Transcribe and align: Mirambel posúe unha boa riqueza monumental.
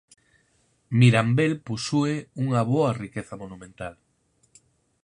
Mirambel 0.99 1.53
posúe 1.67 2.15
unha 2.43 2.61
boa 2.71 2.91
riqueza 3.03 3.35
monumental. 3.41 3.95